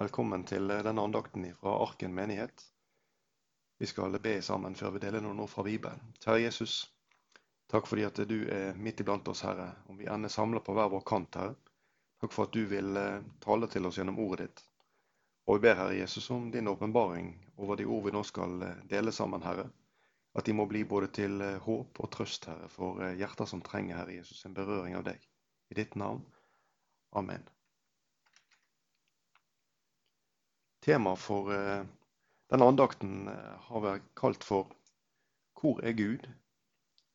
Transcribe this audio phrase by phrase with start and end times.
[0.00, 2.62] Velkommen til eh, denne andakten fra Arken menighet.
[3.78, 6.14] Vi skal be sammen før vi deler noen ord fra Bibelen.
[6.24, 6.76] Kjære Jesus,
[7.68, 9.66] takk fordi at du er midt iblant oss, Herre.
[9.92, 11.76] Om vi ender samla på hver vår kant, Herre.
[12.24, 14.64] Takk for at du vil eh, tale til oss gjennom ordet ditt.
[15.44, 18.82] Og vi ber, Herre Jesus, om din åpenbaring over de ord vi nå skal eh,
[18.96, 19.68] dele sammen, Herre.
[20.32, 24.16] At de må bli både til håp og trøst, Herre, for hjerter som trenger, Herre
[24.16, 25.20] Jesus, en berøring av deg.
[25.68, 26.24] I ditt navn.
[27.12, 27.44] Amen.
[30.80, 31.82] Tema for eh,
[32.48, 34.70] denne andakten eh, har vært kalt for
[35.54, 36.28] 'Hvor er Gud?'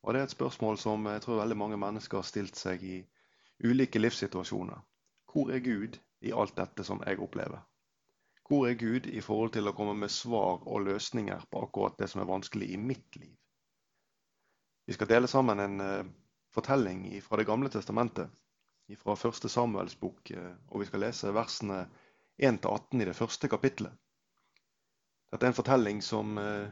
[0.03, 2.97] Og Det er et spørsmål som jeg tror veldig mange mennesker har stilt seg i
[3.63, 4.83] ulike livssituasjoner.
[5.33, 7.63] Hvor er Gud i alt dette som jeg opplever?
[8.47, 12.09] Hvor er Gud i forhold til å komme med svar og løsninger på akkurat det
[12.09, 13.33] som er vanskelig i mitt liv?
[14.85, 16.05] Vi skal dele sammen en uh,
[16.53, 18.29] fortelling fra Det gamle testamentet,
[19.01, 20.31] fra første Samuels bok,
[20.69, 21.87] og vi skal lese versene
[22.37, 23.93] 1-18 i det første kapitlet.
[25.31, 26.67] Dette er en fortelling som eh,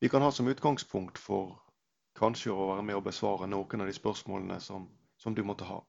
[0.00, 1.58] vi kan ha som utgangspunkt for
[2.18, 5.80] kanskje å være med og besvare noen av de spørsmålene som, som du måtte ha.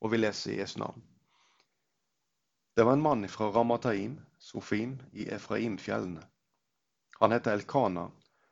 [0.00, 1.02] Og vi leser i Jesu navn.
[2.76, 6.22] Det var en mann fra Ramataim, Sofim, i Efraim-fjellene.
[7.20, 8.06] Han het Elkana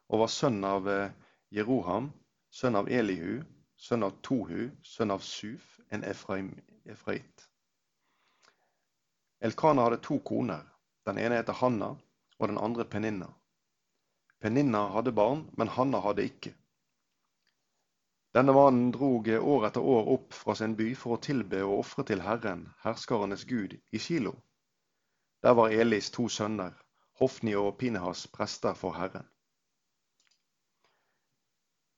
[0.09, 1.15] og var sønn av eh,
[1.55, 2.11] Jeroham,
[2.53, 3.41] sønn av Elihu,
[3.77, 6.51] sønn av Tohu, sønn av Suf, en Efraim,
[6.85, 7.48] Efrait.
[9.41, 10.65] Elkana hadde to koner.
[11.07, 11.95] Den ene heter Hanna,
[12.39, 13.29] og den andre Peninna.
[14.41, 16.55] Peninna hadde barn, men Hanna hadde ikke.
[18.35, 22.05] Denne mannen drog år etter år opp fra sin by for å tilbe og ofre
[22.11, 24.35] til Herren, herskarenes Gud, i Kilo.
[25.43, 26.75] Der var Elis to sønner,
[27.19, 29.27] Hofni og Pinehas, prester for Herren.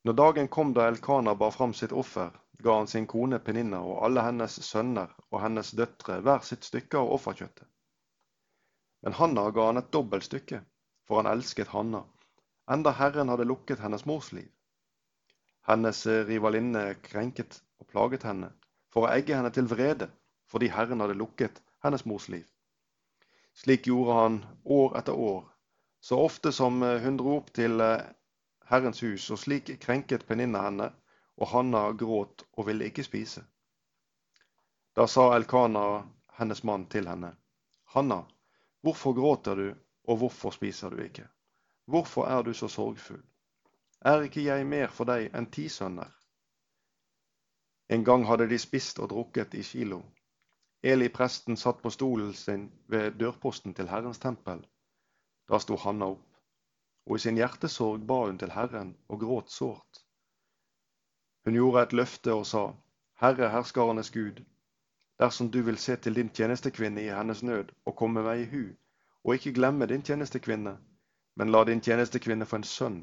[0.05, 2.31] Når dagen kom da Elkana bar fram sitt offer,
[2.63, 7.01] ga han sin kone Peninna og alle hennes sønner og hennes døtre hver sitt stykke
[7.01, 7.67] av offerkjøttet.
[9.03, 10.61] Men Hanna ga han et dobbelt stykke,
[11.09, 12.03] for han elsket Hanna,
[12.71, 14.49] enda Herren hadde lukket hennes mors liv.
[15.69, 18.53] Hennes eh, rivalinne krenket og plaget henne
[18.93, 20.11] for å egge henne til vrede,
[20.51, 22.47] fordi Herren hadde lukket hennes mors liv.
[23.57, 25.45] Slik gjorde han år etter år,
[26.01, 28.09] så ofte som eh, hun dro opp til eh,
[28.71, 30.93] Herrens hus, og slik krenket Peninna henne
[31.41, 33.43] og Hanna gråt og ville ikke spise.
[34.97, 36.03] Da sa Elkana,
[36.39, 37.33] hennes mann, til henne,
[37.95, 38.23] Hanna,
[38.83, 39.69] hvorfor gråter du,
[40.05, 41.27] og hvorfor spiser du ikke?
[41.85, 43.23] Hvorfor er du så sorgfull?
[44.01, 46.11] Er ikke jeg mer for deg enn ti sønner?
[47.91, 50.03] En gang hadde de spist og drukket i Kilo.
[50.83, 54.63] Eli presten satt på stolen sin ved dørposten til Herrens tempel.
[55.49, 56.29] Da sto Hanna opp,
[57.07, 60.05] og i sin hjertesorg ba hun til Herren og gråt sårt.
[61.45, 62.63] Hun gjorde et løfte og sa,
[63.21, 64.41] Herre herskarenes Gud,
[65.21, 68.63] dersom du vil se til din tjenestekvinne i hennes nød og komme meg i hu,
[69.25, 70.77] og ikke glemme din tjenestekvinne,
[71.37, 72.99] men la din tjenestekvinne få en sønn,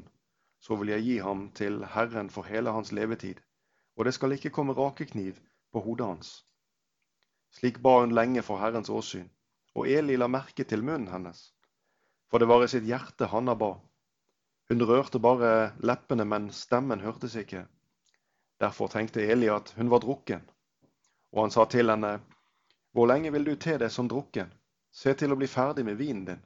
[0.60, 3.40] så vil jeg gi ham til Herren for hele hans levetid,
[3.96, 5.38] og det skal ikke komme rakekniv
[5.72, 6.32] på hodet hans.
[7.58, 9.30] Slik ba hun lenge for Herrens åsyn,
[9.74, 11.52] og Eli la merke til munnen hennes.
[12.30, 13.72] For det var i sitt hjerte Hanna ba.
[14.68, 17.64] Hun rørte bare leppene, men stemmen hørtes ikke.
[18.60, 20.42] Derfor tenkte Eli at hun var drukken,
[21.32, 22.20] og han sa til henne,
[22.92, 24.52] Hvor lenge vil du te deg som drukken?
[24.90, 26.40] Se til å bli ferdig med vinen din.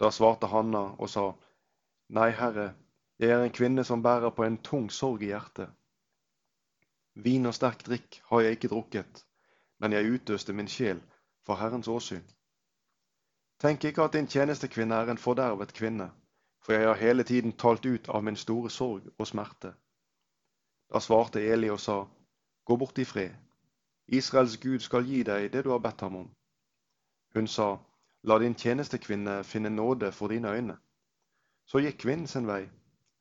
[0.00, 1.32] Da svarte Hanna og sa,
[2.08, 2.74] Nei, Herre,
[3.18, 5.70] jeg er en kvinne som bærer på en tung sorg i hjertet.
[7.14, 9.22] Vin og sterk drikk har jeg ikke drukket,
[9.80, 11.00] men jeg utøste min sjel
[11.46, 12.26] for Herrens åsyn.
[13.62, 16.10] Tenk ikke at din tjenestekvinne er en fordervet kvinne,
[16.60, 19.72] for jeg har hele tiden talt ut av min store sorg og smerte.
[20.92, 22.04] Da svarte Eli og sa,
[22.66, 23.34] Gå bort i fred.
[24.06, 26.28] Israels Gud skal gi deg det du har bedt ham om.
[27.34, 27.76] Hun sa,
[28.22, 30.76] La din tjenestekvinne finne nåde for dine øyne.
[31.66, 32.64] Så gikk kvinnen sin vei.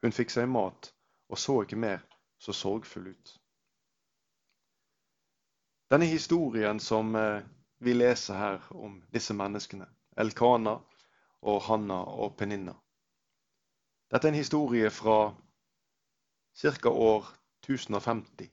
[0.01, 0.91] Hun fikk seg mat
[1.29, 2.01] og så ikke mer
[2.39, 3.33] så sorgfull ut.
[5.91, 7.43] Denne historien som eh,
[7.79, 9.87] vi leser her om disse menneskene,
[10.17, 10.77] Elkana
[11.41, 12.73] og Hanna og Peninna
[14.11, 15.35] Dette er en historie fra
[16.57, 16.89] ca.
[16.89, 17.27] år
[17.69, 18.49] 1050.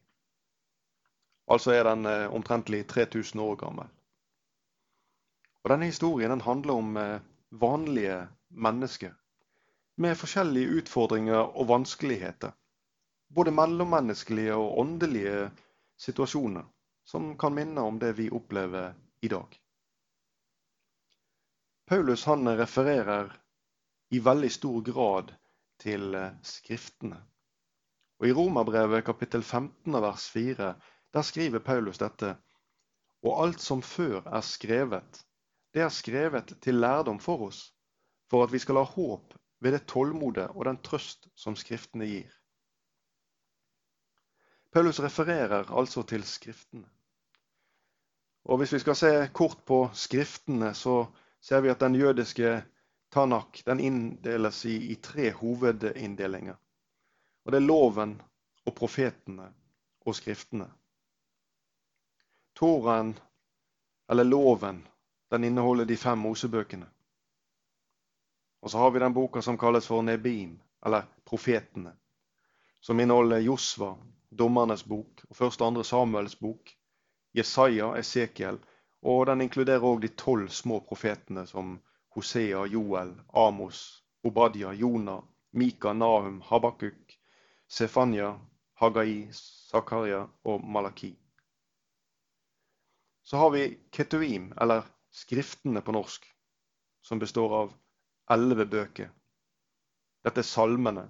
[1.48, 3.88] Altså er den eh, omtrentlig 3000 år gammel.
[5.62, 7.20] Og Denne historien den handler om eh,
[7.50, 9.12] vanlige mennesker
[9.96, 12.52] med forskjellige utfordringer og vanskeligheter.
[13.34, 15.50] Både mellommenneskelige og åndelige
[15.96, 16.64] situasjoner
[17.04, 19.58] som kan minne om det vi opplever i dag.
[21.86, 23.32] Paulus han refererer
[24.10, 25.32] i veldig stor grad
[25.82, 27.18] til eh, Skriftene.
[28.22, 30.66] Og I Romerbrevet kapittel 15 vers 4
[31.14, 32.36] der skriver Paulus dette.
[33.26, 35.24] Og alt som før er skrevet,
[35.74, 37.72] det er skrevet til lærdom for oss,
[38.30, 42.30] for at vi skal ha håp ved det tålmodet og den trøst som Skriftene gir.
[44.70, 46.86] Paulus refererer altså til Skriftene.
[48.44, 51.08] Og Hvis vi skal se kort på Skriftene, så
[51.40, 52.60] ser vi at den jødiske
[53.10, 56.61] Tanak den inndeles i, i tre hovedinndelinger.
[57.44, 58.22] Og Det er loven
[58.66, 59.48] og profetene
[60.06, 60.68] og Skriftene.
[62.54, 63.14] Toraen,
[64.10, 64.82] eller loven,
[65.30, 66.86] den inneholder de fem Mosebøkene.
[68.62, 71.96] Og så har vi den boka som kalles for Nebim, eller Profetene,
[72.80, 73.96] som inneholder Josva,
[74.30, 76.70] Dommernes bok og første og andre Samuels bok,
[77.34, 78.58] Jesaja, Esekiel,
[79.02, 81.74] og den inkluderer òg de tolv små profetene som
[82.14, 85.22] Hosea, Joel, Amos, Obadia, Jonah,
[85.52, 87.01] Mika, Nahum, Habakuk,
[87.72, 88.34] Sefanya,
[88.76, 91.14] Hagai, Zakaria og Malaki.
[93.24, 94.82] Så har vi Ketuim, eller
[95.12, 96.26] Skriftene på norsk,
[97.00, 97.72] som består av
[98.32, 99.08] elleve bøker.
[100.24, 101.06] Dette er salmene,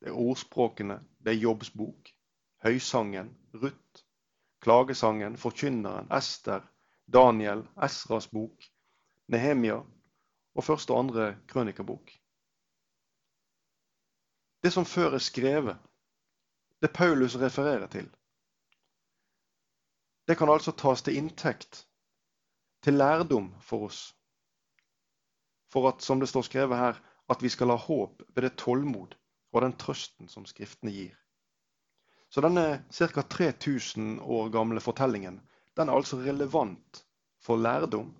[0.00, 2.08] det er ordspråkene, det er Jobbs bok,
[2.64, 4.04] Høysangen, Ruth,
[4.64, 6.64] Klagesangen, Forkynneren, Ester,
[7.04, 8.64] Daniel, Esras bok,
[9.28, 9.82] Nehemia
[10.54, 12.16] og første og andre krønikerbok.
[14.64, 15.76] Det som før er skrevet,
[16.82, 18.08] det Paulus refererer til,
[20.28, 21.86] det kan altså tas til inntekt,
[22.82, 24.00] til lærdom for oss.
[25.72, 29.16] For at, som det står skrevet her, at vi skal ha håp ved det tålmod
[29.52, 31.16] og den trøsten som Skriftene gir.
[32.28, 33.22] Så denne ca.
[33.22, 35.40] 3000 år gamle fortellingen
[35.76, 37.04] den er altså relevant
[37.40, 38.12] for lærdom,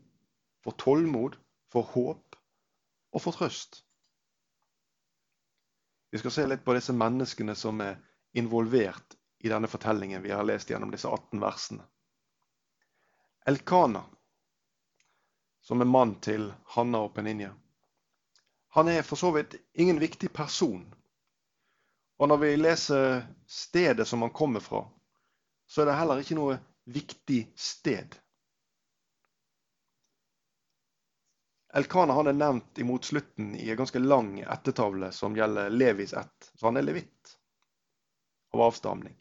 [0.64, 1.36] for tålmod,
[1.68, 2.36] for håp
[3.12, 3.82] og for trøst.
[6.12, 7.98] Vi skal se litt på disse menneskene som er
[8.32, 11.86] involvert i denne fortellingen vi har lest gjennom disse 18 versene.
[13.46, 14.04] Elkana,
[15.62, 17.54] som er mann til Hanna og Peninja,
[18.76, 20.84] han er for så vidt ingen viktig person
[22.18, 24.82] og når vi leser stedet som han kommer fra,
[25.66, 26.56] så er det heller ikke noe
[26.90, 28.16] viktig sted.
[31.78, 36.50] Elkana han er nevnt imot slutten i en ganske lang ættetavle som gjelder Levis ett.
[36.54, 37.37] Så han er levitt
[38.50, 39.16] av avstamning.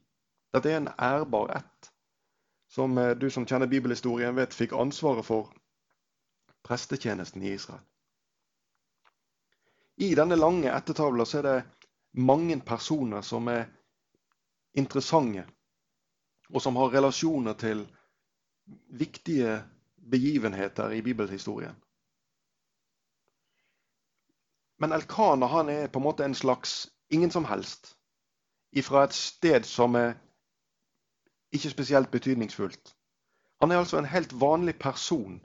[0.54, 1.92] Dette er en ærbar ett,
[2.72, 5.52] som eh, du som kjenner bibelhistorien vet fikk ansvaret for
[6.68, 7.84] prestetjenesten i Israel.
[9.98, 11.58] I denne lange ættetavla er det
[12.18, 13.66] mange personer som er
[14.78, 15.48] interessante,
[16.54, 17.82] og som har relasjoner til
[18.94, 19.58] viktige
[19.98, 21.76] begivenheter i bibelhistorien.
[24.78, 27.97] Men Elkana han er på en måte en slags ingen som helst.
[28.72, 30.16] Ifra et sted som er
[31.52, 32.96] ikke spesielt betydningsfullt.
[33.62, 35.40] Han er altså en helt vanlig person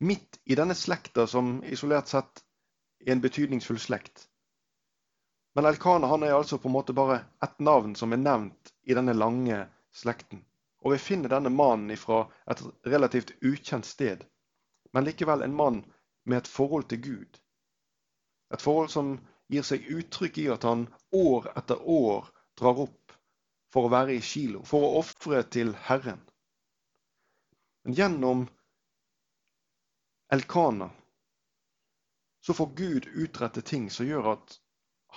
[0.00, 2.44] midt i denne slekta som isolert sett
[3.06, 4.28] er en betydningsfull slekt.
[5.54, 8.96] Men Elkana han er altså på en måte bare ett navn som er nevnt i
[8.96, 9.60] denne lange
[9.94, 10.42] slekten.
[10.82, 14.24] Og vi finner denne mannen fra et relativt ukjent sted,
[14.92, 15.84] men likevel en mann
[16.24, 17.38] med et forhold til Gud.
[18.52, 19.14] Et forhold som
[19.48, 22.28] gir seg uttrykk i at han år etter år
[22.58, 23.14] drar opp
[23.74, 26.20] for å være i kilo, for å ofre til Herren.
[27.84, 28.44] Men gjennom
[30.32, 30.90] Elkana
[32.44, 34.58] så får Gud utrette ting som gjør at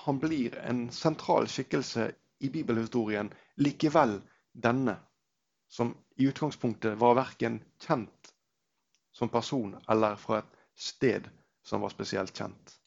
[0.05, 4.19] han blir en sentral skikkelse i bibelhistorien, likevel
[4.53, 4.97] denne,
[5.67, 8.33] som i utgangspunktet var verken kjent
[9.11, 11.27] som person eller fra et sted
[11.65, 12.77] som var spesielt kjent.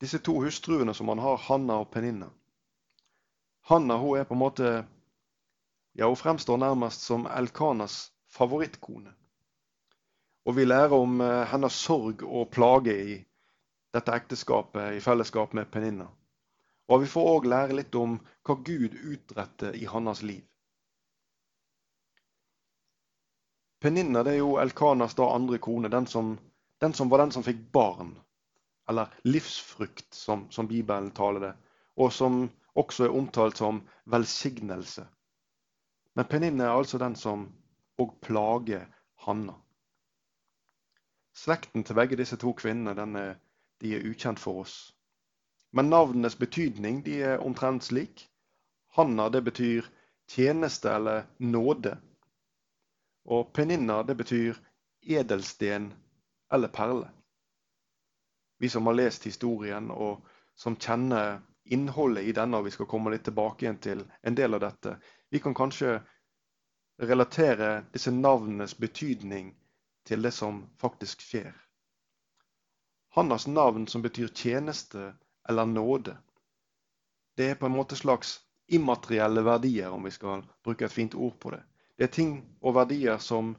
[0.00, 2.30] Disse to hustruene som han har, Hanna og Peninna.
[3.70, 4.68] Hanna hun er på en måte
[5.92, 9.10] ja, Hun fremstår nærmest som Elkanas favorittkone.
[10.46, 13.16] Og vi lærer om eh, hennes sorg og plage i
[13.92, 16.06] dette ekteskapet i fellesskap med Peninna.
[16.88, 18.14] Og vi får òg lære litt om
[18.46, 20.44] hva Gud utretter i hans liv.
[23.82, 26.36] Peninna det er jo Elkanas da andre kone, den som,
[26.80, 28.14] den som, var den som fikk barn.
[28.88, 31.54] Eller livsfrukt, som, som Bibelen taler det.
[31.96, 32.46] Og som
[32.78, 35.06] også er omtalt som velsignelse.
[36.14, 37.48] Men Peninne er altså den som
[38.00, 38.86] òg plager
[39.26, 39.54] Hanna.
[41.34, 43.36] Slekten til begge disse to kvinnene er
[43.78, 44.76] de er ukjent for oss.
[45.70, 48.24] Men navnenes betydning de er omtrent slik.
[48.96, 49.86] Hanna det betyr
[50.28, 51.98] tjeneste eller nåde.
[53.24, 54.58] Og Peninna det betyr
[55.02, 55.92] edelsten
[56.52, 57.10] eller perle.
[58.58, 60.26] Vi som har lest historien og
[60.58, 64.56] som kjenner innholdet i denne, og vi skal komme litt tilbake igjen til en del
[64.56, 64.96] av dette,
[65.30, 65.98] vi kan kanskje
[66.98, 69.52] relatere disse navnenes betydning
[70.08, 71.52] til det som faktisk skjer.
[73.14, 75.12] Hannas navn som betyr tjeneste
[75.48, 76.16] eller nåde,
[77.38, 81.38] det er på en måte slags immaterielle verdier, om vi skal bruke et fint ord
[81.40, 81.62] på det.
[81.96, 83.54] Det er ting og verdier som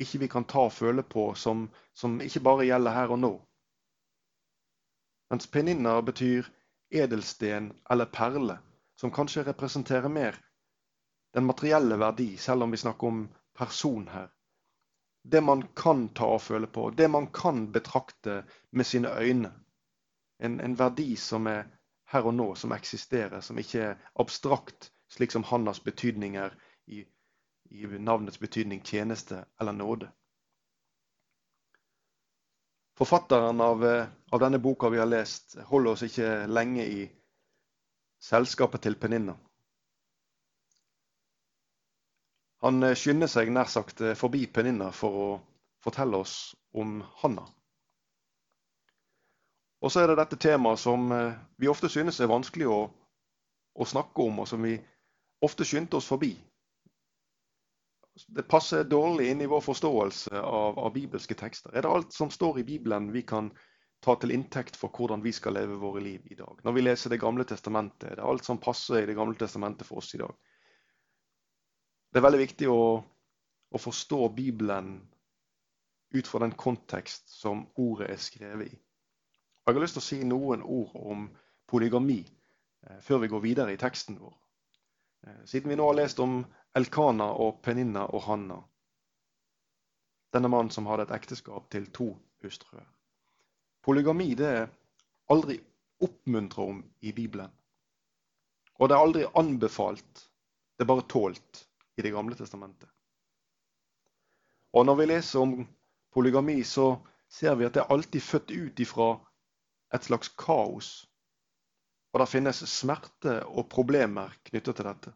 [0.00, 3.30] ikke vi kan ta og føle på, som, som ikke bare gjelder her og nå.
[5.30, 6.48] Mens peninner betyr
[6.90, 8.58] edelsten eller perle,
[8.96, 10.38] som kanskje representerer mer
[11.34, 14.28] den materielle verdi, selv om vi snakker om person her.
[15.22, 19.52] Det man kan ta og føle på, det man kan betrakte med sine øyne.
[20.38, 21.68] En, en verdi som er
[22.10, 26.56] her og nå, som eksisterer, som ikke er abstrakt, slik som Hannas betydninger
[26.86, 27.04] i
[27.70, 30.10] i navnets betydning tjeneste eller nåde.
[33.00, 37.06] Forfatteren av, eh, av, denne boka vi har lest, holder oss ikke lenge i
[38.20, 39.32] selskapet til Peninna.
[42.60, 45.30] Han eh, skynder seg nær sagt eh, forbi Peninna for å
[45.80, 46.34] fortelle oss
[46.76, 47.46] om Hanna.
[49.80, 51.08] Og så er det dette temaet som
[51.56, 52.80] vi ofte synes er vanskelig å,
[53.80, 54.74] å snakke om, og som vi
[55.40, 56.34] ofte skyndte oss forbi
[58.28, 61.72] det passer dårlig inn i vår forståelse av, av, bibelske tekster.
[61.74, 63.50] Er det alt som står i Bibelen vi kan
[64.04, 66.60] ta til inntekt for hvordan vi skal leve våre liv i dag?
[66.64, 69.86] Når vi leser Det gamle testamentet, er det alt som passer i Det gamle testamentet
[69.86, 70.34] for oss i dag?
[72.10, 72.82] Det er veldig viktig å,
[73.70, 74.98] å forstå Bibelen
[76.10, 78.78] ut fra den kontekst som ordet er skrevet i.
[79.66, 81.28] Jeg har lyst til å si noen ord om
[81.70, 84.34] polygami eh, før vi går videre i teksten vår.
[85.26, 86.40] Eh, siden vi nå har lest om
[86.78, 88.60] Elkana og Peninna og Hanna.
[90.30, 92.12] Denne mannen som hadde et ekteskap til to
[92.44, 92.86] hustruer.
[93.82, 94.68] Polygami det er
[95.32, 95.58] aldri
[96.04, 97.50] oppmuntra om i Bibelen.
[98.78, 100.22] Og det er aldri anbefalt,
[100.76, 101.66] det er bare tålt
[101.98, 102.88] i Det gamle testamentet.
[104.72, 105.66] Og når vi leser om
[106.14, 106.96] polygami, så
[107.28, 109.10] ser vi at det er alltid født ut ifra
[109.94, 111.06] et slags kaos.
[112.12, 115.12] Og det finnes smerte og problemer knyttet til dette.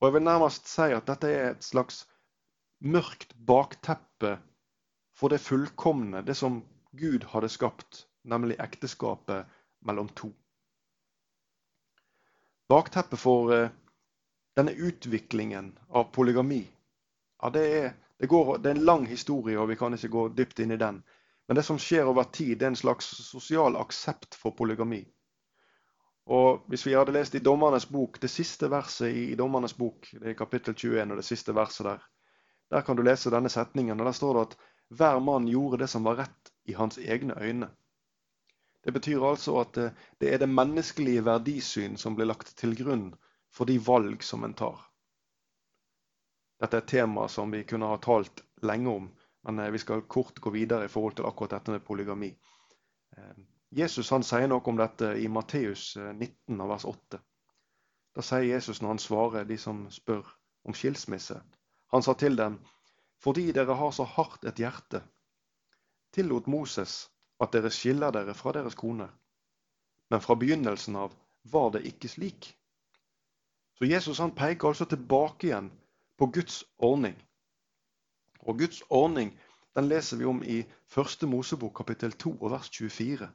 [0.00, 2.04] Og jeg vil nærmest si at dette er et slags
[2.80, 4.36] mørkt bakteppe
[5.18, 6.62] for det fullkomne, det som
[6.98, 9.48] Gud hadde skapt, nemlig ekteskapet
[9.82, 10.30] mellom to.
[12.68, 13.70] Bakteppet for uh,
[14.56, 16.62] denne utviklingen av polygami
[17.42, 20.24] ja, det, er, det, går, det, er, en lang historie, og vi kan ikke gå
[20.34, 21.02] dypt inn i den.
[21.48, 25.04] Men det som skjer over tid, det er en slags sosial aksept for polygami.
[26.28, 30.32] Og Hvis vi hadde lest i Dommernes bok, det siste verset i Dommernes bok, det
[30.32, 32.02] er kapittel 21 og det siste verset der,
[32.70, 34.00] der kan du lese denne setningen.
[34.00, 34.56] og Der står det at
[34.98, 37.70] hver mann gjorde det som var rett i hans egne øyne.
[38.84, 39.74] Det betyr altså at
[40.20, 43.14] det er det menneskelige verdisyn som blir lagt til grunn
[43.52, 44.84] for de valg som en tar.
[46.60, 49.08] Dette er et tema som vi kunne ha talt lenge om,
[49.46, 52.32] men eh, vi skal kort gå videre i forhold til akkurat dette med polygami.
[53.70, 57.20] Jesus han sier noe om dette i Matteus 19, eh, vers 8.
[58.16, 60.24] Da sier Jesus når han svarer de som spør
[60.64, 61.36] om skilsmisse.
[61.92, 62.58] Han sa til dem,
[63.20, 65.02] fordi dere har så hardt et hjerte,
[66.12, 67.08] tillot Moses
[67.40, 69.08] at dere skiller dere fra deres kone.
[70.10, 71.12] Men fra begynnelsen av
[71.44, 72.54] var det ikke slik.
[73.78, 75.68] Så Jesus han peker altså tilbake igjen
[76.18, 77.14] på Guds ordning.
[78.40, 79.34] Og Guds ordning
[79.76, 80.62] den leser vi om i
[80.96, 81.28] 1.
[81.28, 83.28] Mosebok kapittel 2 og vers 24.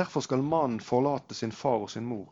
[0.00, 2.30] Derfor skal mannen forlate sin far og sin mor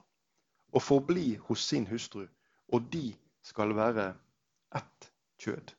[0.73, 2.27] og forbli hos sin hustru,
[2.73, 3.13] og de
[3.45, 4.07] skal være
[4.77, 5.09] ett
[5.45, 5.75] kjød.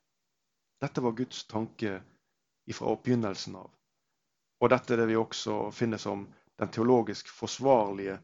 [0.82, 2.02] Dette var Guds tanke
[2.74, 3.72] fra oppbegynnelsen av.
[4.62, 6.28] Og dette er det vi også finner som
[6.62, 8.20] den teologisk forsvarlige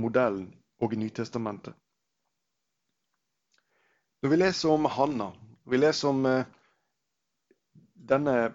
[0.00, 0.48] modellen
[0.80, 1.74] og i Nytestamentet.
[4.22, 5.32] Når vi leser om Hanna,
[5.68, 6.46] vi leser om eh,
[7.94, 8.54] denne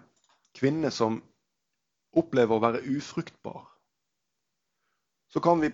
[0.58, 1.22] kvinne som
[2.16, 3.66] opplever å være ufruktbar,
[5.30, 5.70] så kan vi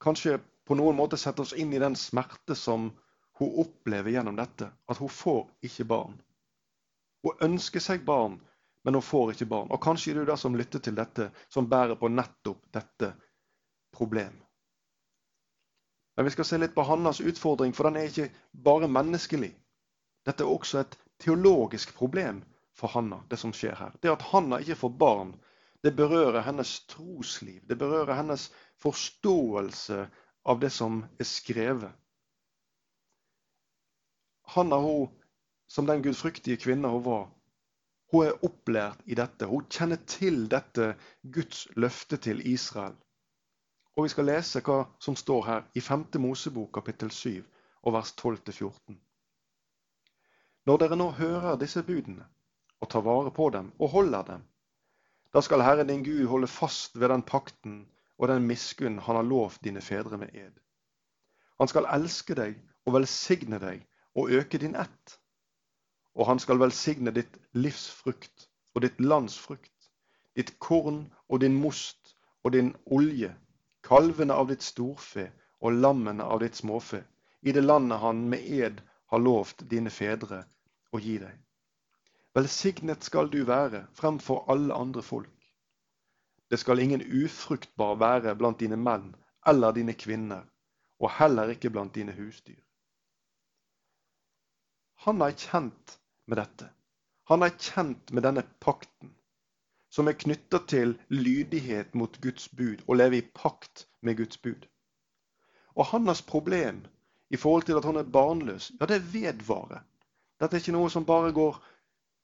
[0.00, 2.88] kanskje på noen måte sette oss inn i den smerte som
[3.38, 4.70] hun opplever gjennom dette.
[4.88, 6.16] At hun får ikke barn.
[7.22, 8.38] Hun ønsker seg barn,
[8.82, 9.70] men hun får ikke barn.
[9.70, 13.12] Og kanskje er det der som lytter til dette, som bærer på nettopp dette
[13.94, 14.42] problemet.
[16.16, 18.30] Men vi skal se litt på Hannas utfordring, for den er ikke
[18.64, 19.50] bare menneskelig.
[20.24, 22.40] Dette er også et teologisk problem
[22.72, 23.92] for Hanna, det som skjer her.
[24.00, 25.34] Det at Hanna ikke får barn,
[25.86, 27.60] det berører hennes trosliv.
[27.68, 28.48] Det berører hennes
[28.82, 30.00] forståelse
[30.44, 31.92] av det som er skrevet.
[34.56, 35.08] Han er hun,
[35.66, 37.24] som den gudfryktige kvinna hun var,
[38.12, 39.46] hun er opplært i dette.
[39.50, 42.94] Hun kjenner til dette Guds løfte til Israel.
[43.96, 46.06] Og Vi skal lese hva som står her i 5.
[46.22, 47.42] Mosebok kapittel 7
[47.82, 48.98] og vers 12-14.
[50.66, 52.26] Når dere nå hører disse budene,
[52.80, 54.42] og tar vare på dem og holder dem,
[55.36, 57.80] da skal Herren din Gud holde fast ved den pakten
[58.16, 60.54] og den miskunn han har lovt dine fedre med ed.
[61.60, 62.54] Han skal elske deg
[62.86, 63.82] og velsigne deg
[64.16, 65.18] og øke din ett.
[66.16, 69.90] Og han skal velsigne ditt livsfrukt og ditt landsfrukt,
[70.36, 73.34] ditt korn og din most og din olje,
[73.84, 75.28] kalvene av ditt storfe
[75.60, 77.02] og lammene av ditt småfe,
[77.44, 78.80] i det landet han med ed
[79.12, 80.46] har lovt dine fedre
[80.96, 81.36] å gi deg.
[82.36, 85.32] Velsignet skal du være fremfor alle andre folk.
[86.50, 89.14] Det skal ingen ufruktbar være blant dine menn
[89.48, 90.42] eller dine kvinner,
[91.00, 92.60] og heller ikke blant dine husdyr.
[95.06, 96.68] Han er kjent med dette.
[97.30, 99.14] Han er kjent med denne pakten,
[99.90, 104.68] som er knytta til lydighet mot Guds bud, og leve i pakt med Guds bud.
[105.74, 106.84] Og hans problem
[107.30, 109.80] i forhold til at han er barnløs, ja, det vedvarer.
[110.40, 111.58] Dette er ikke noe som bare går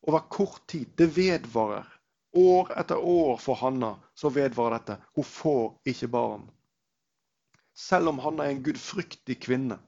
[0.03, 0.89] over kort tid.
[0.97, 1.87] Det vedvarer.
[2.33, 4.97] År etter år for Hanna så vedvarer dette.
[5.15, 6.47] Hun får ikke barn.
[7.75, 9.79] Selv om Hanna er en gudfryktig kvinne,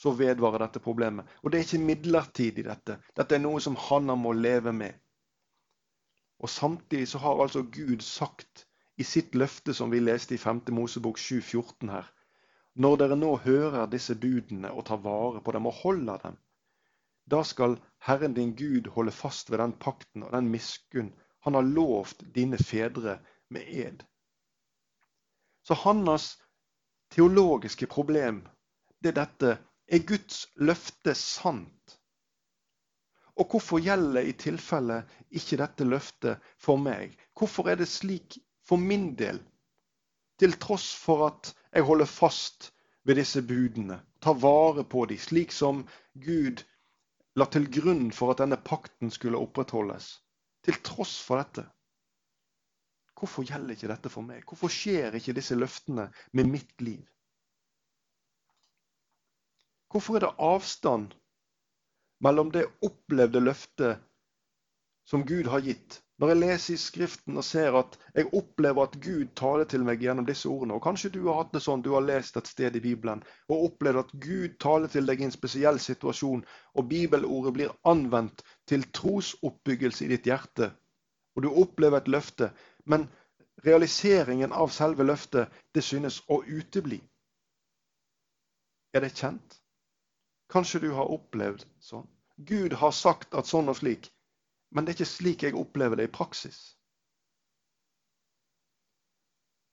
[0.00, 1.28] så vedvarer dette problemet.
[1.42, 2.96] Og det er ikke midlertidig, dette.
[3.16, 4.96] Dette er noe som Hanna må leve med.
[6.40, 8.64] Og Samtidig så har altså Gud sagt
[8.96, 10.62] i sitt løfte, som vi leste i 5.
[10.76, 12.08] Mosebok 7,14 her,
[12.80, 16.36] når dere nå hører disse budene og tar vare på dem og holder dem,
[17.30, 21.12] da skal Herren din Gud holde fast ved den pakten og den miskunn
[21.44, 23.18] han har lovt dine fedre
[23.48, 24.02] med ed.
[25.62, 26.36] Så hans
[27.10, 28.42] teologiske problem
[29.00, 29.56] det er dette
[29.90, 31.96] er Guds løfte sant?
[33.40, 37.14] Og hvorfor gjelder i tilfelle ikke dette løftet for meg?
[37.38, 39.40] Hvorfor er det slik for min del?
[40.40, 42.70] Til tross for at jeg holder fast
[43.04, 45.86] ved disse budene, tar vare på dem, slik som
[46.20, 46.60] Gud
[47.38, 50.16] la til grunn for at denne pakten skulle opprettholdes.
[50.66, 51.64] Til tross for dette.
[53.20, 54.44] Hvorfor gjelder ikke dette for meg?
[54.48, 57.02] Hvorfor skjer ikke disse løftene med mitt liv?
[59.90, 61.16] Hvorfor er det avstand
[62.24, 64.00] mellom det opplevde løftet
[65.08, 68.96] som Gud har gitt, når jeg leser i Skriften og ser at jeg opplever at
[69.00, 71.94] Gud taler til meg gjennom disse ordene, og kanskje du har hatt det sånn, du
[71.94, 75.32] har lest et sted i Bibelen og opplevd at Gud taler til deg i en
[75.32, 76.44] spesiell situasjon,
[76.76, 80.68] og bibelordet blir anvendt til trosoppbyggelse i ditt hjerte,
[81.36, 82.50] og du opplever et løfte,
[82.84, 83.08] men
[83.64, 87.00] realiseringen av selve løftet, det synes å utebli.
[88.92, 89.60] Er det kjent?
[90.52, 92.08] Kanskje du har opplevd sånn.
[92.36, 94.10] Gud har sagt at sånn og slik,
[94.70, 96.60] men det er ikke slik jeg opplever det i praksis.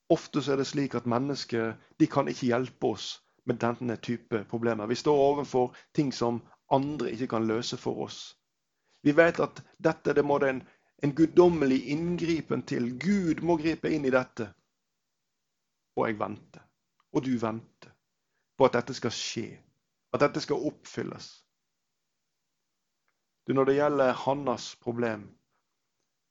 [0.10, 3.08] Ofte så er det slik at mennesker de kan ikke hjelpe oss
[3.46, 4.88] med denne type problemer.
[4.88, 8.38] Vi står overfor ting som andre ikke kan løse for oss.
[9.04, 10.62] Vi vet at dette det må det en,
[11.04, 12.98] en guddommelig inngripen til.
[13.00, 14.50] Gud må gripe inn i dette.
[15.96, 16.64] Og jeg venter.
[17.14, 17.94] Og du venter
[18.58, 19.48] på at dette skal skje.
[20.14, 21.30] At dette skal oppfylles.
[23.48, 25.22] Du, Når det gjelder Hannas problem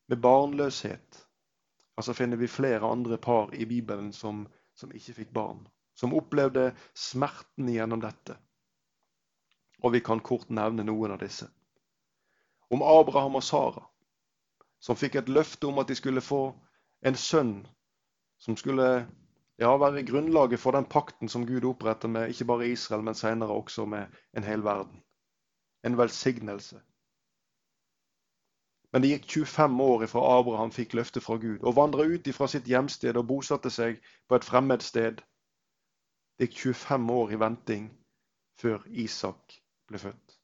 [0.09, 1.27] med barnløshet,
[1.97, 5.63] altså finner vi flere andre par i Bibelen som, som ikke fikk barn.
[5.97, 8.37] Som opplevde smerten gjennom dette.
[9.81, 11.49] Og vi kan kort nevne noen av disse.
[12.69, 13.87] Om Abraham og Sara,
[14.81, 16.51] som fikk et løfte om at de skulle få
[17.01, 17.55] en sønn
[18.45, 19.07] som skulle
[19.57, 23.57] ja, være grunnlaget for den pakten som Gud oppretter med ikke bare Israel, men senere
[23.57, 25.01] også med en hel verden.
[25.81, 26.83] En velsignelse.
[28.97, 32.47] Men det gikk 25 år ifra Abraham fikk løftet fra Gud, og vandra ut ifra
[32.49, 35.19] sitt hjemsted og bosatte seg på et fremmed sted.
[36.41, 37.91] Det gikk 25 år i venting
[38.57, 39.59] før Isak
[39.93, 40.39] ble født.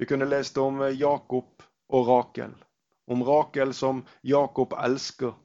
[0.00, 2.56] Vi kunne lest om Jakob og Rakel.
[3.04, 5.36] Om Rakel som Jakob elsker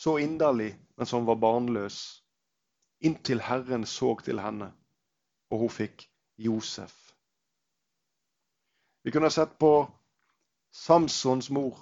[0.00, 2.00] så inderlig, men som var barnløs.
[3.04, 4.72] Inntil Herren så til henne,
[5.52, 6.08] og hun fikk
[6.40, 6.96] Josef.
[9.04, 9.74] Vi kunne sett på
[10.72, 11.78] Samsons mor,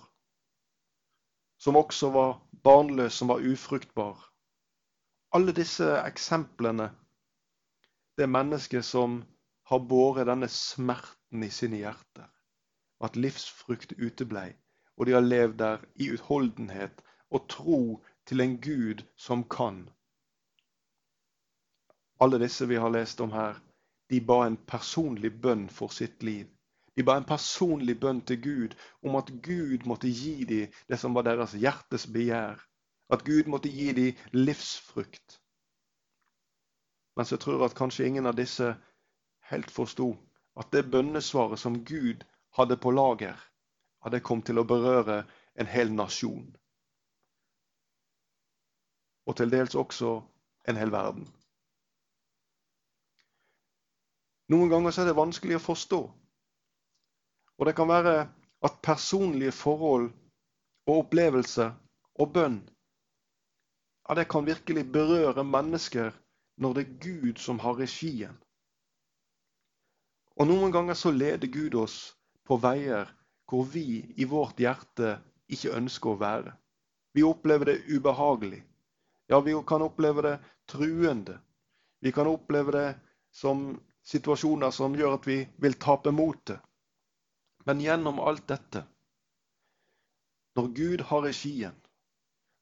[1.58, 4.22] som også var barnløs, som var ufruktbar.
[5.32, 6.88] Alle disse eksemplene
[8.18, 9.20] det er mennesker som
[9.70, 12.26] har båret denne smerten i sine hjerter.
[13.04, 14.48] At livsfrukt uteblei,
[14.96, 17.80] og de har levd der i utholdenhet og tro
[18.26, 19.84] til en Gud som kan.
[22.18, 23.60] Alle disse vi har lest om her,
[24.10, 26.48] de ba en personlig bønn for sitt liv.
[26.98, 28.72] De ba en personlig bønn til Gud
[29.06, 32.58] om at Gud måtte gi dem det som var deres hjertes begjær.
[33.14, 35.38] At Gud måtte gi dem livsfrukt.
[37.16, 38.72] Men så tror jeg at kanskje ingen av disse
[39.52, 40.10] helt forsto
[40.58, 42.26] at det bønnesvaret som Gud
[42.58, 43.38] hadde på lager,
[44.02, 45.22] hadde kommet til å berøre
[45.54, 46.50] en hel nasjon.
[49.30, 50.16] Og til dels også
[50.66, 51.30] en hel verden.
[54.50, 56.00] Noen ganger er det vanskelig å forstå.
[57.58, 58.28] Og det kan være
[58.62, 60.10] at personlige forhold
[60.88, 61.72] og opplevelser
[62.18, 62.58] og bønn
[64.08, 66.14] ja, det kan virkelig berøre mennesker
[66.56, 68.38] når det er Gud som har regien.
[70.38, 72.14] Og noen ganger så leder Gud oss
[72.46, 73.10] på veier
[73.48, 75.18] hvor vi i vårt hjerte
[75.48, 76.54] ikke ønsker å være.
[77.12, 78.62] Vi opplever det ubehagelig.
[79.28, 80.36] Ja, vi kan oppleve det
[80.70, 81.38] truende.
[82.00, 82.88] Vi kan oppleve det
[83.34, 83.74] som
[84.08, 86.60] situasjoner som gjør at vi vil tape motet.
[87.68, 88.84] Men gjennom alt dette,
[90.56, 91.74] når Gud har regien,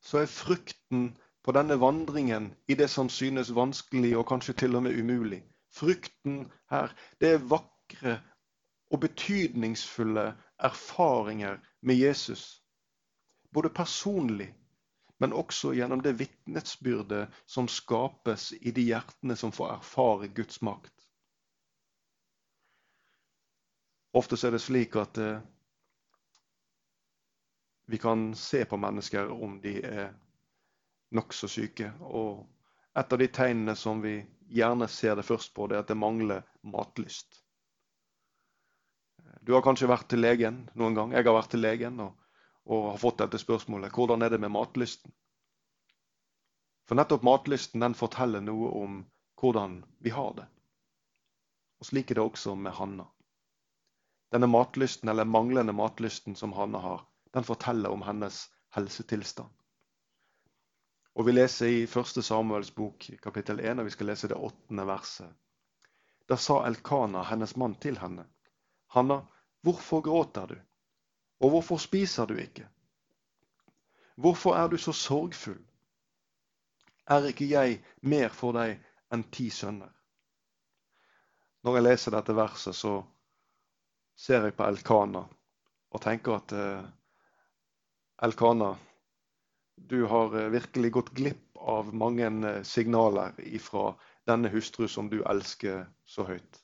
[0.03, 1.13] så er frukten
[1.47, 5.45] på denne vandringen i det som synes vanskelig og kanskje til og med umulig,
[5.77, 8.15] Frykten her, det er vakre
[8.91, 12.63] og betydningsfulle erfaringer med Jesus.
[13.53, 14.55] Både personlig,
[15.21, 20.96] men også gjennom det vitnesbyrdet som skapes i de hjertene som får erfare Guds makt.
[24.17, 25.41] Ofte er det slik at eh,
[27.87, 30.15] vi kan se på mennesker om de er
[31.15, 31.91] nokså syke.
[32.01, 32.47] Og
[32.97, 35.99] et av de tegnene som vi gjerne ser det først på, det er at det
[36.01, 37.43] mangler matlyst.
[39.47, 41.13] Du har kanskje vært til legen noen gang.
[41.15, 42.17] Jeg har vært til legen og,
[42.67, 43.95] og har fått dette spørsmålet.
[43.95, 45.13] Hvordan er det med matlysten?
[46.87, 48.99] For nettopp matlysten den forteller noe om
[49.39, 50.47] hvordan vi har det.
[51.79, 53.07] Og Slik er det også med Hanna.
[54.33, 59.53] Denne matlysten, eller manglende matlysten som Hanna har, den forteller om hennes helsetilstand.
[61.17, 62.25] Og Vi leser i 1.
[62.25, 65.31] Samuels bok kapittel 1, og vi skal lese det åttende verset.
[66.29, 68.27] Da sa Elkana, hennes mann, til henne,
[68.87, 69.23] Hanna,
[69.63, 70.57] hvorfor gråter du?
[71.41, 72.69] Og hvorfor spiser du ikke?
[74.17, 75.61] Hvorfor er du så sorgfull?
[77.07, 78.81] Er ikke jeg mer for deg
[79.13, 79.93] enn ti sønner?
[81.63, 83.03] Når jeg leser dette verset, så
[84.17, 85.25] ser jeg på Elkana
[85.93, 86.85] og tenker at eh,
[88.27, 88.75] Elkana
[89.77, 93.95] du har eh, virkelig gått glipp av mange eh, signaler ifra
[94.27, 96.63] denne hustru som du elsker så høyt.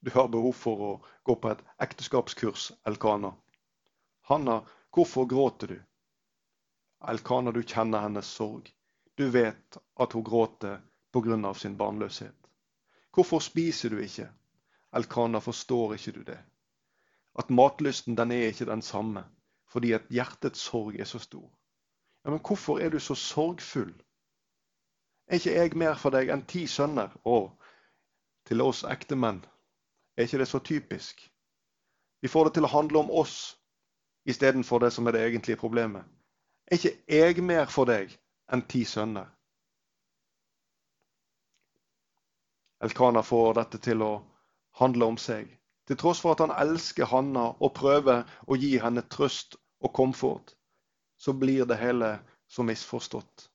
[0.00, 0.90] Du har behov for å
[1.22, 3.34] gå på et ekteskapskurs, Elkana.
[4.30, 4.60] Hanna,
[4.90, 5.78] hvorfor gråter du?
[7.12, 8.70] Elkana, du kjenner hennes sorg.
[9.16, 10.80] Du vet at hun gråter
[11.12, 11.54] pga.
[11.54, 12.36] sin barnløshet.
[13.12, 14.28] Hvorfor spiser du ikke?
[14.92, 16.38] Elkana, forstår ikke du det?
[17.38, 19.24] At matlysten den er ikke den samme,
[19.70, 21.50] fordi at hjertets sorg er så stor.
[22.24, 23.94] Ja, men hvorfor er du så sorgfull?
[25.26, 27.14] Er ikke jeg mer for deg enn ti sønner?
[27.24, 27.52] Og
[28.46, 29.44] til oss ektemenn,
[30.16, 31.22] er ikke det så typisk?
[32.20, 33.36] Vi får det til å handle om oss
[34.28, 36.04] istedenfor det som er det egentlige problemet.
[36.66, 38.12] Er ikke jeg mer for deg
[38.52, 39.30] enn ti sønner?
[42.80, 44.12] Elkana får dette til å
[44.78, 45.48] handle om seg.
[45.86, 50.54] Til tross for at han elsker Hanna og prøver å gi henne trøst og komfort,
[51.18, 53.50] så blir det hele så misforstått.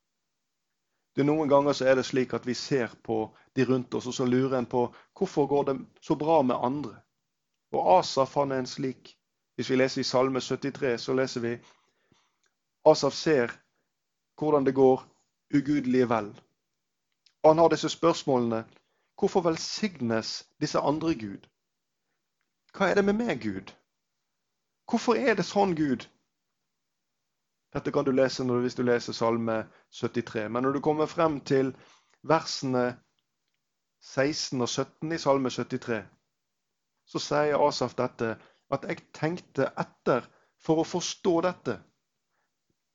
[1.16, 4.08] Det er Noen ganger så er det slik at vi ser på de rundt oss,
[4.08, 6.98] og så lurer en på hvorfor går det så bra med andre.
[7.72, 9.16] Og Asaf han er en slik.
[9.56, 11.54] Hvis vi leser i Salme 73, så leser vi
[12.86, 13.54] Asaf ser
[14.36, 15.06] hvordan det går
[15.56, 16.34] ugudelige vel.
[17.44, 18.66] Og han har disse spørsmålene.
[19.20, 21.48] Hvorfor velsignes disse andre Gud?
[22.76, 23.72] Hva er det med meg, Gud?
[24.90, 26.04] Hvorfor er det sånn, Gud,
[27.76, 30.48] dette kan du lese du, hvis du leser Salme 73.
[30.50, 31.74] Men når du kommer frem til
[32.24, 32.96] versene
[34.00, 36.00] 16 og 17 i Salme 73,
[37.06, 38.38] så sier Asaf dette
[38.72, 40.24] at jeg tenkte etter
[40.64, 41.76] for å forstå dette.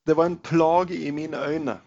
[0.07, 1.77] Det var en plage i mine øyne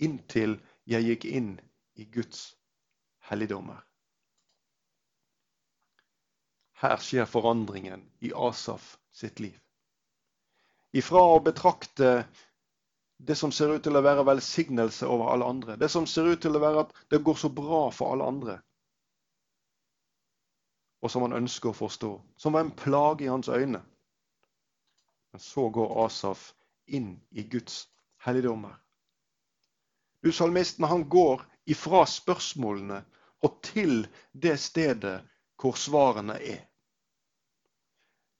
[0.00, 0.56] inntil
[0.88, 1.52] jeg gikk inn
[2.00, 2.55] i Guds
[3.30, 3.82] helligdommer.
[6.82, 9.56] Her skjer forandringen i Asaf sitt liv
[10.96, 12.24] ifra å betrakte
[13.16, 16.40] det som ser ut til å være velsignelse over alle andre, det som ser ut
[16.42, 18.56] til å være at det går så bra for alle andre,
[21.00, 23.82] og som han ønsker å forstå, som var en plage i hans øyne.
[25.32, 26.50] Men så går Asaf
[26.86, 27.86] inn i Guds
[28.24, 28.76] helligdommer.
[30.24, 33.02] Du, Salmisten han går ifra spørsmålene
[33.44, 35.18] og til det stedet
[35.60, 36.62] hvor svarene er.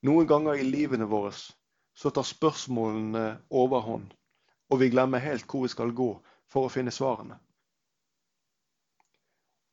[0.07, 1.33] Noen ganger i livene våre
[1.97, 4.13] så tar spørsmålene overhånd,
[4.71, 6.11] og vi glemmer helt hvor vi skal gå
[6.53, 7.39] for å finne svarene.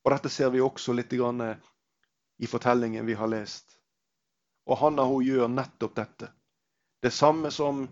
[0.04, 3.78] Og Dette ser vi også litt i fortellingen vi har lest.
[4.66, 6.28] Og Hanna hun gjør nettopp dette.
[7.00, 7.86] Det samme som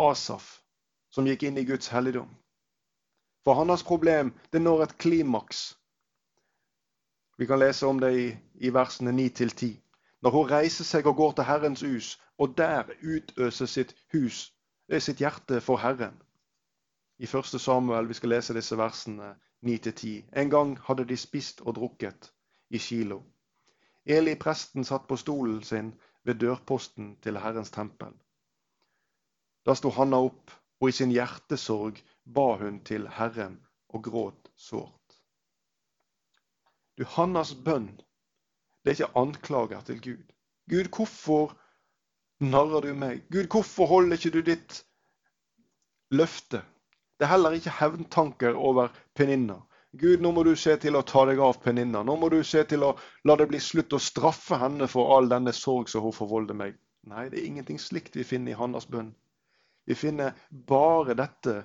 [0.00, 0.62] Asaf,
[1.12, 2.28] som gikk inn i Guds helligdom.
[3.44, 5.74] For hans problem det når et klimaks.
[7.42, 9.72] Vi kan lese om det i, i versene 9-10.
[10.22, 14.52] Når hun reiser seg og går til Herrens hus, og der utøser sitt hus,
[14.98, 16.14] sitt hjerte for Herren.
[17.18, 17.58] I 1.
[17.64, 19.32] Samuel, vi skal lese disse versene
[19.66, 20.12] 9-10.
[20.38, 22.30] En gang hadde de spist og drukket
[22.70, 23.18] i Kilo.
[24.06, 25.90] Eli presten satt på stolen sin
[26.22, 28.14] ved dørposten til Herrens tempel.
[29.66, 35.01] Da sto Hanna opp, og i sin hjertesorg ba hun til Herren og gråt sårt.
[37.02, 37.88] Du, Hannas bønn,
[38.84, 40.26] det er ikke anklager til Gud.
[40.70, 41.56] Gud, hvorfor
[42.38, 43.24] narrer du meg?
[43.34, 44.76] Gud, hvorfor holder ikke du ditt
[46.14, 46.60] løfte?
[47.18, 49.56] Det er heller ikke hevntanker over Peninna.
[49.98, 52.04] Gud, nå må du se til å ta deg av Peninna.
[52.06, 52.92] Nå må du se til å
[53.26, 56.78] la det bli slutt å straffe henne for all denne sorg som hun forvolder meg.
[57.10, 59.10] Nei, det er ingenting slikt vi finner i Hannas bønn.
[59.90, 60.38] Vi finner
[60.70, 61.64] bare dette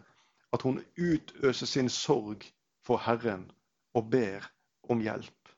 [0.49, 2.49] at hun utøser sin sorg
[2.81, 3.51] for Herren
[3.93, 4.55] og ber
[4.89, 5.51] om hjelp.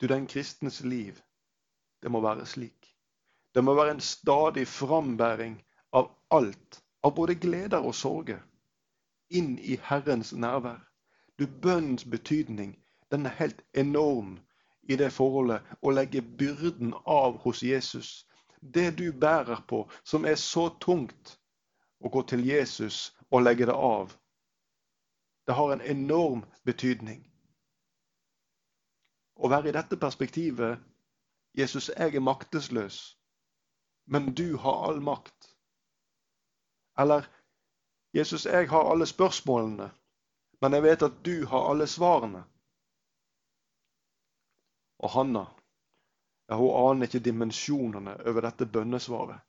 [0.00, 1.20] Du, den kristnes liv,
[2.02, 2.90] det må være slik.
[3.54, 5.60] Det må være en stadig frambæring
[5.92, 8.42] av alt, av både gleder og sorger
[9.30, 10.80] inn i Herrens nærvær.
[11.38, 12.74] Du, Bønnens betydning
[13.10, 14.38] den er helt enorm
[14.82, 18.26] i det forholdet å legge byrden av hos Jesus.
[18.60, 21.38] Det du bærer på, som er så tungt,
[22.04, 24.12] å gå til Jesus og legge det av.
[25.44, 27.20] Det har en enorm betydning.
[29.34, 30.80] Å være i dette perspektivet
[31.58, 33.18] Jesus, jeg er maktesløs,
[34.06, 35.50] men du har all makt.
[36.98, 37.26] Eller
[38.14, 39.90] Jesus, jeg har alle spørsmålene,
[40.60, 42.44] men jeg vet at du har alle svarene.
[44.98, 45.44] Og Hanna,
[46.48, 49.40] ja, hun aner ikke dimensjonene over dette bønnesvaret.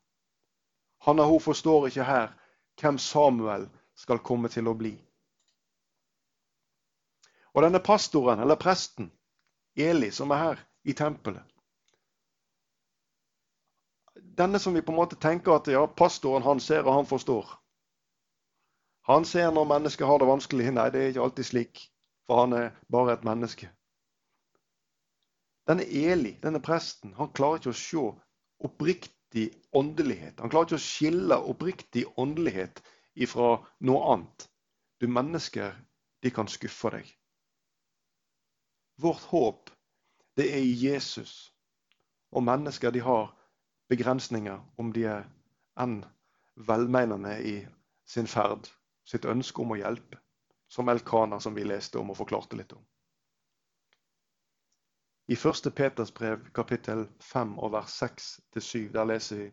[1.06, 2.34] Hanna hun forstår ikke her
[2.82, 4.96] hvem Samuel skal komme til å bli.
[7.56, 9.12] Og denne pastoren, eller presten,
[9.80, 11.44] Eli, som er her i tempelet
[14.36, 17.48] Denne som vi på en måte tenker at ja, pastoren han ser og han forstår.
[19.08, 20.66] Han ser når mennesket har det vanskelig.
[20.76, 21.84] Nei, det er ikke alltid slik,
[22.28, 23.70] for han er bare et menneske.
[25.70, 28.04] Denne Eli, denne presten, han klarer ikke å se
[28.68, 30.42] oppriktig åndelighet.
[30.44, 32.84] Han klarer ikke å skille oppriktig åndelighet
[33.16, 33.56] ifra
[33.88, 34.50] noe annet.
[35.00, 35.78] Du, mennesker,
[36.24, 37.08] de kan skuffe deg.
[39.02, 39.70] Vårt håp,
[40.38, 41.54] det er i Jesus.
[42.32, 43.32] Og mennesker, de har
[43.90, 45.28] begrensninger, om de er
[45.80, 46.02] enn
[46.56, 47.56] velmenende i
[48.08, 48.70] sin ferd
[49.06, 50.20] sitt ønske om å hjelpe,
[50.72, 52.84] som Elkana, som vi leste om og forklarte litt om.
[55.28, 55.72] I 1.
[55.76, 59.48] Peters brev, kapittel 5 og vers 6-7, der leser vi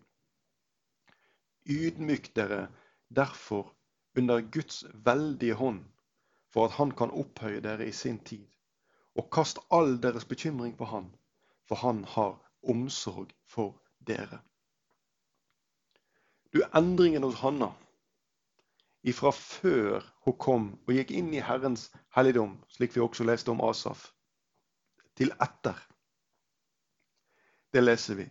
[1.73, 2.67] Ydmyk dere
[3.09, 3.71] derfor
[4.19, 5.85] under Guds veldige hånd,
[6.53, 8.45] for at Han kan opphøye dere i sin tid.
[9.17, 11.11] Og kast all deres bekymring på Han,
[11.69, 14.41] for Han har omsorg for dere.
[16.53, 17.73] Du, endringen hos Hanna
[19.03, 23.63] ifra før hun kom og gikk inn i Herrens helligdom, slik vi også leste om
[23.65, 24.11] Asaf,
[25.19, 25.79] til etter.
[27.73, 28.29] Det leser vi.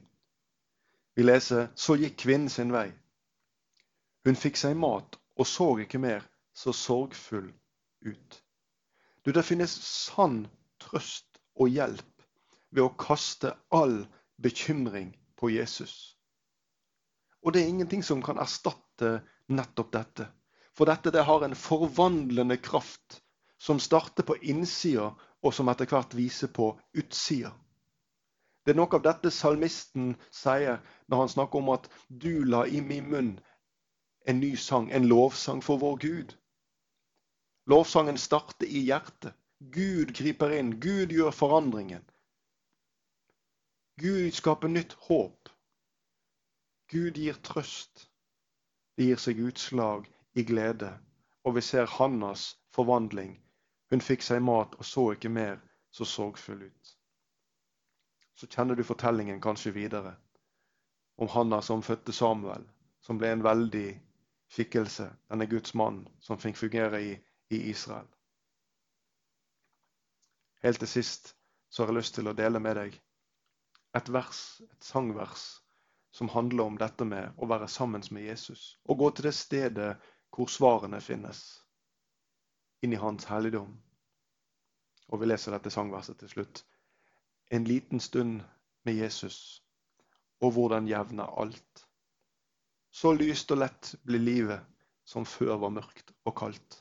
[1.15, 2.87] Vi leser så gikk kvinnen sin vei.
[4.25, 7.49] Hun fikk seg mat og så ikke mer så sorgfull
[8.05, 8.43] ut.
[9.25, 10.45] Du, det finnes sann
[10.91, 12.25] trøst og hjelp
[12.71, 14.03] ved å kaste all
[14.41, 16.17] bekymring på Jesus.
[17.41, 20.27] Og det er ingenting som kan erstatte nettopp dette.
[20.77, 23.21] For dette det har en forvandlende kraft
[23.61, 27.49] som starter på innsida, og som etter hvert viser på utsida.
[28.61, 30.77] Det er noe av dette salmisten sier
[31.09, 33.31] når han snakker om at du la i min munn
[34.29, 36.35] en ny sang, en lovsang for vår Gud.
[37.65, 39.33] Lovsangen starter i hjertet.
[39.69, 40.79] Gud griper inn.
[40.79, 42.03] Gud gjør forandringen.
[44.01, 45.49] Gud skaper nytt håp.
[46.89, 48.07] Gud gir trøst.
[48.97, 50.89] Det gir seg utslag i glede,
[51.45, 53.35] og vi ser Hannas forvandling.
[53.91, 55.59] Hun fikk seg mat og så ikke mer
[55.91, 56.93] så sorgfull ut.
[58.33, 60.15] Så kjenner du fortellingen kanskje videre
[61.21, 62.65] om Hanna som fødte Samuel,
[63.05, 63.89] som ble en veldig
[64.51, 67.13] skikkelse, denne Guds mann som fikk fungere i,
[67.53, 68.09] i Israel.
[70.63, 71.33] Helt til sist
[71.69, 72.99] så har jeg lyst til å dele med deg
[73.97, 75.61] et vers, et sangvers,
[76.11, 78.77] som handler om dette med å være sammen med Jesus.
[78.87, 79.91] Og gå til det stedet
[80.31, 81.41] hvor svarene finnes.
[82.83, 83.73] Inn i Hans helligdom.
[85.11, 86.65] Og vi leser dette sangverset til slutt.
[87.51, 88.43] en liten stund
[88.83, 89.63] med Jesus,
[90.39, 91.87] og hvordan jevner alt.
[92.91, 94.63] Så lyst og lett blir livet
[95.03, 96.80] som før var mørkt og kaldt.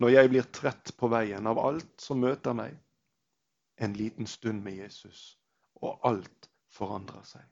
[0.00, 2.76] Når jeg blir trett på veien av alt som møter meg,
[3.80, 5.36] en liten stund med Jesus,
[5.80, 7.44] og alt forandrer seg.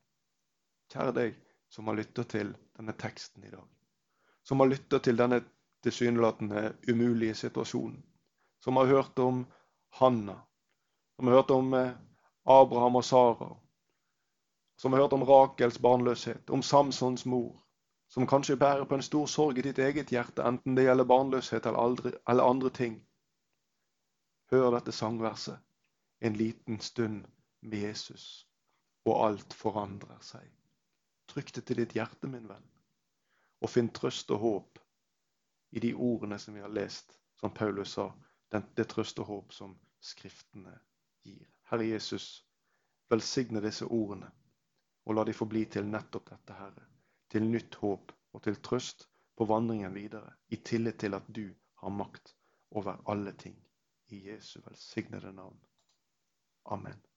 [0.93, 1.37] Kjære deg
[1.69, 3.67] som har lytta til denne teksten i dag.
[4.49, 5.43] Som har lytta til denne
[5.85, 8.01] tilsynelatende umulige situasjonen.
[8.65, 9.45] Som har hørt om
[10.01, 10.39] Hanna.
[11.17, 11.93] Som har hørt om eh,
[12.45, 13.51] Abraham og Sara.
[14.81, 16.51] Som har hørt om Rakels barnløshet.
[16.51, 17.53] Om Samsons mor.
[18.09, 21.66] Som kanskje bærer på en stor sorg i ditt eget hjerte, enten det gjelder barnløshet
[21.66, 22.94] eller, aldri, eller andre ting.
[24.51, 25.59] Hør dette sangverset.
[26.21, 27.25] En liten stund
[27.61, 28.49] med Jesus,
[29.05, 30.49] og alt forandrer seg.
[31.29, 32.64] Trykk det til ditt hjerte, min venn,
[33.61, 34.81] og finn trøst og håp
[35.71, 38.09] i de ordene som vi har lest, som Paulus sa,
[38.51, 40.73] den, det trøst og håp som Skriftene
[41.27, 41.47] gir.
[41.71, 42.44] Herre Jesus,
[43.11, 44.31] velsigne disse ordene,
[45.05, 46.87] og la de få bli til nettopp dette, Herre.
[47.31, 51.45] Til nytt håp og til trøst på vandringen videre, i tillit til at du
[51.83, 52.35] har makt
[52.71, 53.59] over alle ting.
[54.09, 55.59] I Jesu velsignede navn.
[56.64, 57.08] Amen.